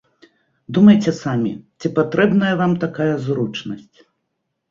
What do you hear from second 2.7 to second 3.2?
такая